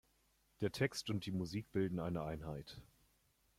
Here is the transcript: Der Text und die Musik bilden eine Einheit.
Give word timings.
Der 0.61 0.71
Text 0.71 1.11
und 1.11 1.27
die 1.27 1.31
Musik 1.31 1.71
bilden 1.71 1.99
eine 1.99 2.23
Einheit. 2.23 2.81